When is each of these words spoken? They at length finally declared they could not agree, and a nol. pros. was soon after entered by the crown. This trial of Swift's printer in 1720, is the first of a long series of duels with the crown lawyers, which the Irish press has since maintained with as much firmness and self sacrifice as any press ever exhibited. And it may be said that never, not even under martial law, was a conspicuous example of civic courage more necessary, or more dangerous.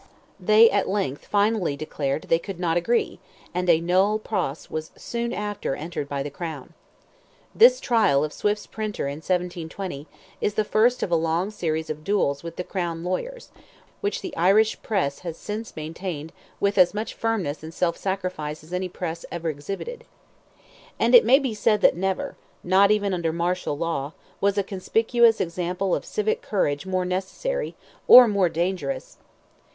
They 0.39 0.67
at 0.71 0.89
length 0.89 1.27
finally 1.27 1.77
declared 1.77 2.23
they 2.23 2.39
could 2.39 2.59
not 2.59 2.75
agree, 2.75 3.19
and 3.53 3.69
a 3.69 3.79
nol. 3.79 4.17
pros. 4.17 4.67
was 4.67 4.89
soon 4.95 5.31
after 5.31 5.75
entered 5.75 6.09
by 6.09 6.23
the 6.23 6.31
crown. 6.31 6.73
This 7.53 7.79
trial 7.79 8.23
of 8.23 8.33
Swift's 8.33 8.65
printer 8.65 9.07
in 9.07 9.17
1720, 9.17 10.07
is 10.41 10.55
the 10.55 10.63
first 10.63 11.03
of 11.03 11.11
a 11.11 11.15
long 11.15 11.51
series 11.51 11.91
of 11.91 12.03
duels 12.03 12.41
with 12.41 12.55
the 12.55 12.63
crown 12.63 13.03
lawyers, 13.03 13.51
which 13.99 14.21
the 14.23 14.35
Irish 14.35 14.81
press 14.81 15.19
has 15.19 15.37
since 15.37 15.75
maintained 15.75 16.33
with 16.59 16.79
as 16.79 16.95
much 16.95 17.13
firmness 17.13 17.61
and 17.61 17.71
self 17.71 17.95
sacrifice 17.95 18.63
as 18.63 18.73
any 18.73 18.89
press 18.89 19.23
ever 19.31 19.49
exhibited. 19.49 20.03
And 20.99 21.13
it 21.13 21.23
may 21.23 21.37
be 21.37 21.53
said 21.53 21.81
that 21.81 21.95
never, 21.95 22.35
not 22.63 22.89
even 22.89 23.13
under 23.13 23.31
martial 23.31 23.77
law, 23.77 24.13
was 24.39 24.57
a 24.57 24.63
conspicuous 24.63 25.39
example 25.39 25.93
of 25.93 26.05
civic 26.05 26.41
courage 26.41 26.87
more 26.87 27.05
necessary, 27.05 27.75
or 28.07 28.27
more 28.27 28.49
dangerous. 28.49 29.17